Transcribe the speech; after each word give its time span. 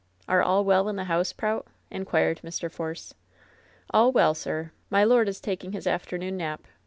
"Are 0.27 0.41
all 0.41 0.65
well 0.65 0.89
in 0.89 0.95
the 0.95 1.03
house, 1.03 1.31
Prout 1.31 1.65
V^ 1.67 1.69
inquired 1.91 2.39
Mr. 2.43 2.71
Force. 2.71 3.13
"All 3.91 4.11
well, 4.11 4.33
sir. 4.33 4.71
My 4.89 5.03
lord 5.03 5.29
is 5.29 5.39
taking 5.39 5.73
his 5.73 5.85
afternoon 5.85 6.37
nap. 6.37 6.63